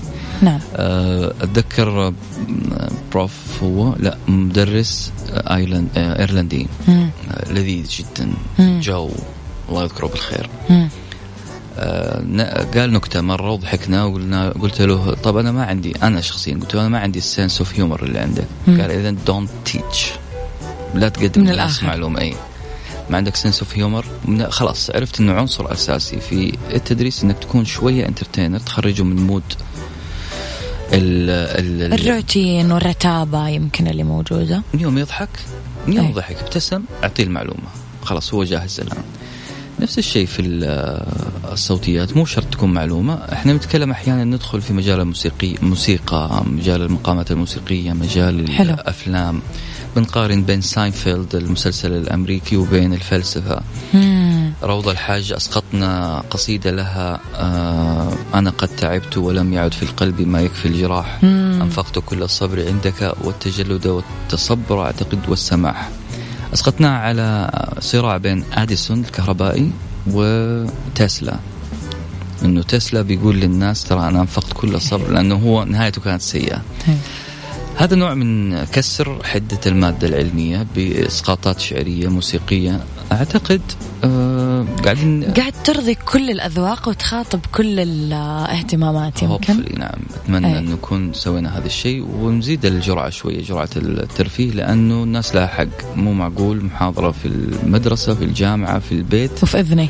[0.43, 0.61] نعم.
[0.77, 2.15] آه، أتذكر آه،
[3.13, 6.67] prof هو لا مدرس آه، آيرلند إيرلندي.
[7.51, 8.33] لذيذ جدا.
[8.59, 9.11] جو
[9.69, 10.51] الله يذكره بالخير.
[12.75, 16.81] قال نكتة مرة وضحكنا وقلنا قلت له طب أنا ما عندي أنا شخصيا قلت له
[16.81, 18.47] أنا ما عندي ال sense of humor اللي عندك.
[18.67, 20.11] قال اذا don't teach
[20.95, 21.83] لا تقدم من للناس.
[21.83, 22.35] معلومة إي.
[23.11, 24.07] ما عندك sense of humor
[24.49, 29.43] خلاص عرفت إنه عنصر أساسي في التدريس إنك تكون شوية entertainer تخرجه من mood
[30.93, 34.63] ال ال ال- الروتين والرتابة يمكن اللي موجودة.
[34.79, 35.29] يوم يضحك
[35.89, 36.13] يوم أي.
[36.13, 37.69] ضحك ابتسم أعطيه المعلومة.
[38.03, 39.03] خلاص هو جاهز الان
[39.81, 41.05] نفس الشيء في ال-
[41.53, 43.15] الصوتيات مو شرط تكون معلومة.
[43.15, 48.75] إحنا نتكلم أحيانا ندخل في مجال الموسيقي موسيقى مجال المقامات الموسيقية مجال حلو.
[48.75, 49.43] الأفلام.
[49.97, 53.61] بنقارن بين ساينفيلد المسلسل الأمريكي وبين الفلسفة
[53.95, 54.53] مم.
[54.63, 60.67] روضة الحاج أسقطنا قصيدة لها آه أنا قد تعبت ولم يعد في القلب ما يكفي
[60.69, 61.59] الجراح مم.
[61.63, 65.89] أنفقت كل الصبر عندك والتجلد والتصبر أعتقد والسماح
[66.55, 67.51] أسقطناها على
[67.81, 69.71] صراع بين أديسون الكهربائي
[70.07, 71.37] وتسلا
[72.45, 76.97] إنه تسلا بيقول للناس ترى أنا أنفقت كل الصبر لأنه هو نهايته كانت سيئة إيه.
[77.77, 82.85] هذا نوع من كسر حدة المادة العلمية بإسقاطات شعرية موسيقية.
[83.13, 83.61] أعتقد
[84.05, 90.59] آه قاعدين قاعد ترضي كل الأذواق وتخاطب كل الاهتمامات يمكن؟ نعم أتمنى أي.
[90.59, 96.13] أن نكون سوينا هذا الشيء ونزيد الجرعة شوية جرعة الترفيه لأنه الناس لها حق مو
[96.13, 99.43] معقول محاضرة في المدرسة في الجامعة في البيت.
[99.43, 99.89] وفي إذني.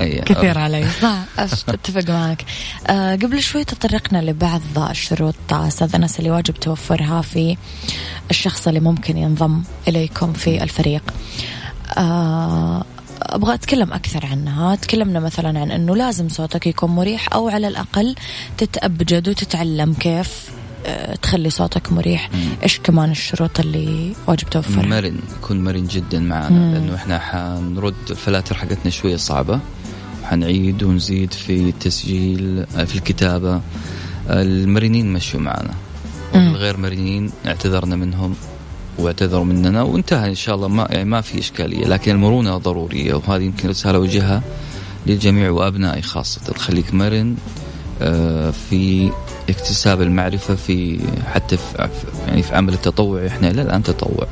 [0.00, 0.90] أي كثير علي.
[1.02, 2.44] صح أش- أتفق معك.
[2.86, 7.56] آه قبل شوي تطرقنا لبعض الشروط أستاذ انس اللي واجب توفرها في
[8.30, 11.02] الشخص اللي ممكن ينضم إليكم في الفريق.
[11.98, 12.84] آه
[13.22, 14.74] أبغى أتكلم أكثر عنها.
[14.74, 18.14] تكلمنا مثلا عن إنه لازم صوتك يكون مريح أو على الأقل
[18.58, 20.50] تتأبجد وتتعلم كيف
[20.88, 22.30] آه، تخلي صوتك مريح.
[22.62, 26.74] إيش كمان الشروط اللي واجب توفرها؟ مرن يكون مرن جدا معنا مم.
[26.74, 29.60] لأنه إحنا حنرد الفلاتر حقتنا شوية صعبة.
[30.30, 33.60] حنعيد ونزيد في التسجيل في الكتابة.
[34.30, 35.74] المرنين مشوا معنا.
[36.34, 36.48] مم.
[36.52, 38.34] والغير مرنين اعتذرنا منهم
[38.98, 40.68] واعتذروا مننا وانتهى إن شاء الله.
[40.68, 44.42] ما يعني ما في إشكالية لكن المرونة ضرورية وهذه يمكن رساله اوجهها
[45.06, 46.54] للجميع وأبنائي خاصة.
[46.54, 47.36] خليك مرن
[48.02, 49.10] آه، في
[49.48, 51.00] اكتساب المعرفة في
[51.32, 51.88] حتى في
[52.28, 53.26] يعني في عمل التطوع.
[53.26, 54.26] إحنا إلى الآن تطوع.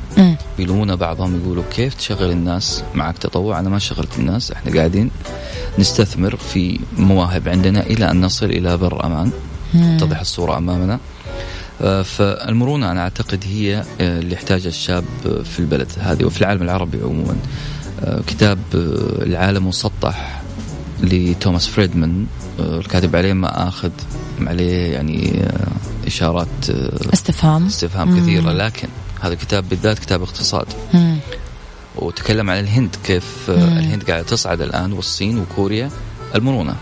[0.59, 4.51] يلومونا بعضهم يقولوا كيف تشغل الناس معك تطوع؟ أنا ما شغلت الناس.
[4.51, 5.11] إحنا قاعدين
[5.79, 9.31] نستثمر في مواهب عندنا إلى أن نصل إلى بر أمان.
[9.73, 10.99] تتضح الصورة أمامنا.
[11.81, 17.01] آه، فالمرونة أنا أعتقد هي آه، اللي يحتاجها الشاب في البلد هذه وفي العالم العربي
[17.01, 17.35] عموما.
[18.03, 18.59] آه، كتاب
[19.21, 20.41] العالم مسطح
[21.03, 22.25] لتوماس فريدمان.
[22.59, 23.91] الكاتب عليه ما آخذ
[24.41, 25.67] عليه يعني آه،
[26.07, 28.19] إشارات آه، استفهام استفهام مم.
[28.21, 28.87] كثيرة لكن
[29.21, 31.17] هذا الكتاب بالذات كتاب اقتصاد مم.
[31.95, 33.77] وتكلم عن الهند كيف آه، مم.
[33.77, 35.89] الهند قاعدة تصعد الآن والصين وكوريا
[36.35, 36.75] المرونة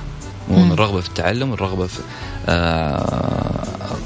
[0.50, 0.72] المرونة، مم.
[0.74, 2.00] الرغبة في التعلم الرغبه في
[2.48, 3.63] آه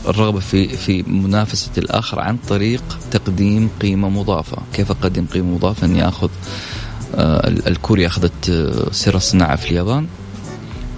[0.07, 6.07] الرغبة في في منافسة الآخر عن طريق تقديم قيمة مضافة كيف أقدم قيمة مضافة إني
[6.07, 6.29] آخذ
[7.15, 8.51] آه ال- الكوريا أخذت
[8.91, 10.07] سر الصناعة في اليابان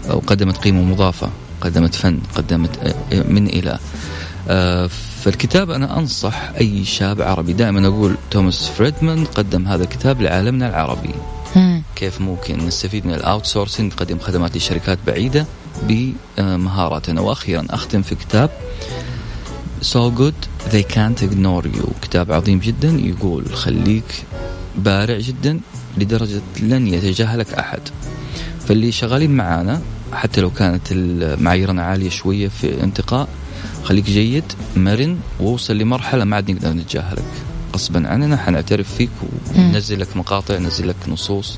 [0.10, 1.30] وقدمت قيمة مضافة
[1.62, 2.78] قدمت فن قدمت
[3.14, 3.80] آه، من إلى.
[4.48, 4.90] آه،
[5.24, 7.54] فالكتاب أنا أنصح أي شاب عربي.
[7.54, 11.14] دائما أقول توماس فريدمان قدم هذا الكتاب لعالمنا العربي.
[11.96, 15.46] كيف ممكن نستفيد من ال outsourcing نقدم خدمات لشركات بعيدة
[15.84, 17.22] بمهاراتنا.
[17.22, 18.50] وأخيرا أختم في كتاب
[19.82, 20.40] So good
[20.74, 21.88] they can't ignore you.
[22.02, 24.26] كتاب عظيم جدا يقول خليك
[24.78, 25.60] بارع جدا
[25.98, 27.80] لدرجة لن يتجاهلك أحد.
[28.68, 29.82] فاللي شغالين معانا
[30.14, 30.94] حتى لو كانت
[31.42, 33.28] معاييرنا عالية شوية في الانتقاء
[33.84, 34.44] خليك جيد
[34.76, 37.32] مرن ووصل لمرحلة ما عاد نقدر نتجاهلك.
[37.76, 39.10] غصبا عننا حنعترف فيك
[39.56, 41.58] وننزل لك مقاطع ننزل لك نصوص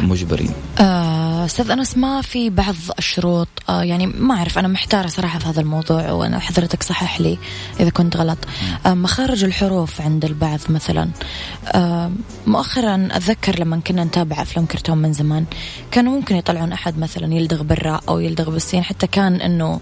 [0.00, 0.50] مجبرين.
[0.80, 1.05] آه،
[1.46, 5.60] أستاذ أنس ما في بعض الشروط؟ آه يعني ما أعرف أنا محتارة صراحة في هذا
[5.60, 7.38] الموضوع وأنا حضرتك صحح لي
[7.80, 8.38] إذا كنت غلط.
[8.86, 11.08] آه مخارج الحروف عند البعض مثلا.
[11.66, 12.12] آه
[12.46, 15.44] مؤخرا أتذكر لما كنا نتابع أفلام كرتون من زمان
[15.90, 19.80] كانوا ممكن يطلعون أحد مثلا يلدغ بالراء أو يلدغ بالسين حتى كان إنه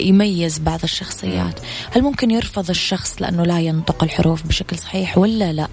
[0.00, 1.60] يميز بعض الشخصيات.
[1.90, 5.68] هل ممكن يرفض الشخص لأنه لا ينطق الحروف بشكل صحيح ولا لا؟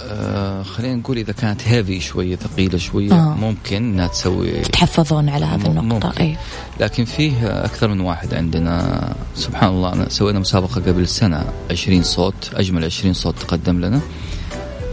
[0.00, 3.34] آه خلينا نقول إذا كانت هيفي شوية ثقيلة شوية آه.
[3.34, 6.12] ممكن إنها تسوي تحفظون على هذه النقطة.
[6.20, 6.36] اي
[6.80, 12.50] لكن فيه أكثر من واحد عندنا سبحان الله أنا سوينا مسابقة قبل سنة 20 صوت
[12.54, 14.00] أجمل 20 صوت تقدم لنا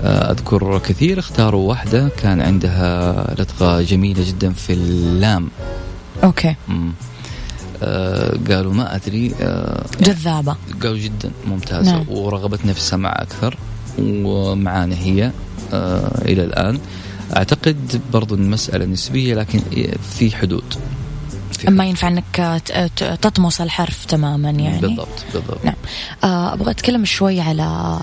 [0.04, 5.50] آه، أذكر كثير اختاروا واحدة كان عندها لدغه جميلة جدا في اللام
[6.24, 6.92] أوكي مم.
[7.84, 12.06] آه قالوا ما أدري آه جذابة قالوا جدا ممتازة نعم.
[12.10, 13.58] ورغبتنا في السماع أكثر
[14.00, 15.32] ومعانا هي
[15.74, 16.80] آه إلى الآن.
[17.38, 19.62] أعتقد برضو المسألة نسبية لكن
[20.10, 20.64] في حدود.
[21.70, 22.62] ما ينفع إنك
[23.22, 25.66] تطمس الحرف تماما يعني؟ بالضبط بالضبط.
[25.66, 25.76] نعم.
[26.24, 28.00] آه، أبغى أتكلم شوي على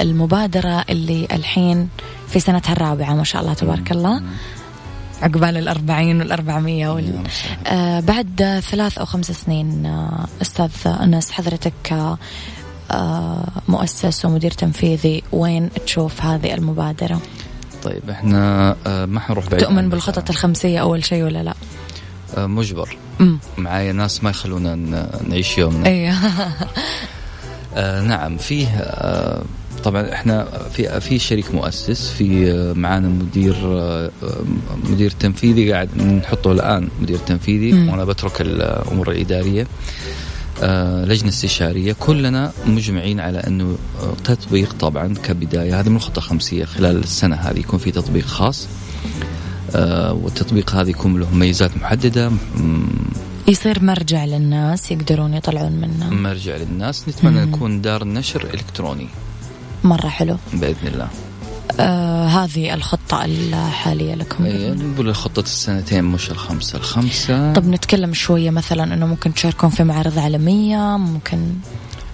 [0.00, 1.88] المبادرة اللي الحين
[2.28, 4.22] في سنتها الرابعة ما شاء الله تبارك الله.
[5.22, 7.14] عقبال الأربعين والأربعمية وال...
[7.66, 12.18] آه بعد ثلاث أو خمس سنين آه أستاذ أنس حضرتك آه
[13.68, 17.20] مؤسس ومدير تنفيذي وين تشوف هذه المبادرة؟
[17.82, 21.54] طيب إحنا آه ما حنروح بعيد تؤمن بالخطط الخمسية أول شيء ولا لا؟
[22.36, 22.96] آه مجبر
[23.58, 24.74] معايا ناس ما يخلونا
[25.28, 26.14] نعيش يومنا أيوه
[27.76, 29.42] آه نعم فيه آه
[29.84, 33.54] طبعا إحنا في في شريك مؤسس في معانا مدير
[34.84, 37.88] مدير تنفيذي قاعد نحطه الآن مدير تنفيذي مم.
[37.88, 39.66] وأنا بترك الأمور الإدارية آه،
[41.04, 41.96] لجنة استشارية.
[42.00, 43.76] كلنا مجمعين على أنه
[44.24, 45.80] تطبيق طبعا كبداية.
[45.80, 48.68] هذه من الخطة الخمسية خلال السنة هذه يكون في تطبيق خاص.
[49.74, 52.30] آه، والتطبيق هذا يكون له ميزات محددة.
[53.48, 56.10] يصير مرجع للناس يقدرون يطلعون منه.
[56.10, 57.08] مرجع للناس.
[57.08, 59.08] نتمنى نكون دار نشر إلكتروني.
[59.84, 60.36] مرة حلو.
[60.52, 61.08] بإذن الله.
[61.80, 64.44] آه هذه الخطة الحالية لكم.
[64.44, 66.78] اي نقول خطة السنتين مش الخمسة.
[66.78, 71.38] الخمسة طب نتكلم شوية مثلا إنه ممكن تشاركون في معارض عالمية ممكن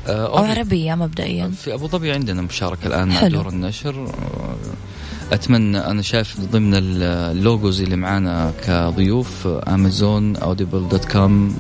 [0.07, 1.51] آه أو عربية مبدئيا.
[1.65, 4.05] في أبو ظبي عندنا مشاركة الآن مع دور النشر.
[4.05, 11.57] آه، أتمنى أنا شايف ضمن ال logos اللي معانا كضيوف أمازون Audible dot com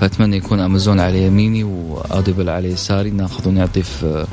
[0.00, 3.10] فأتمنى يكون أمازون على يميني وأوديبل على يساري.
[3.10, 4.26] ناخذ ونعطي في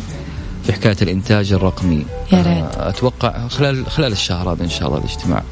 [0.64, 2.06] في حكاية الإنتاج الرقمي.
[2.32, 2.78] يا ريت.
[2.78, 5.44] أتوقع خلال خلال الشهر هذا إن شاء الله الاجتماع.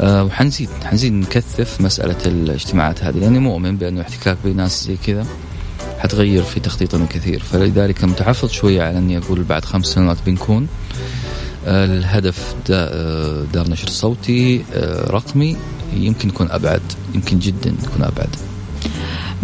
[0.00, 5.26] أه وحنزيد حنزيد نكثف مسألة الاجتماعات هذه لأني مؤمن بأنه احتكاك بناس زي كذا
[5.98, 7.42] حتغير في تخطيطنا كثير.
[7.42, 10.68] فلذلك متحفظ شوية على أني أقول بعد خمس سنوات بنكون.
[11.66, 14.64] أه الهدف آه، دار نشر صوتي
[15.10, 15.56] رقمي
[15.96, 16.82] يمكن يكون أبعد
[17.14, 18.28] يمكن جدا يكون أبعد.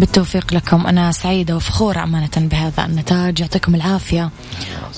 [0.00, 0.86] بالتوفيق لكم.
[0.86, 3.40] أنا سعيدة وفخورة أمانة بهذا النتاج.
[3.40, 4.30] يعطيكم العافية.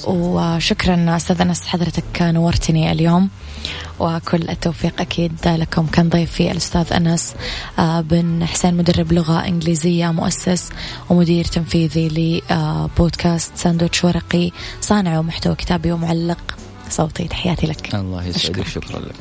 [0.07, 3.29] وشكرا أستاذ أنس حضرتك نورتني اليوم.
[4.01, 5.87] وكل التوفيق أكيد لكم.
[5.87, 7.35] كان ضيفي الأستاذ أنس
[7.79, 10.71] آه، بن حسين مدرب لغة إنجليزية مؤسس
[11.11, 14.51] ومدير تنفيذي لبودكاست ساندوتش ورقي.
[14.81, 16.39] صانع ومحتوى كتابي ومعلق.
[16.91, 17.25] صوتي.
[17.25, 17.95] تحياتي لك.
[17.95, 18.69] الله يسعدك.
[18.69, 19.15] شكرا لك.